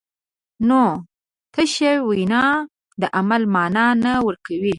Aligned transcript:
نو 0.67 0.83
تشه 1.53 1.91
وینا 2.09 2.45
د 3.01 3.03
عمل 3.17 3.43
مانا 3.55 3.87
نه 4.03 4.11
ورکوي. 4.27 4.69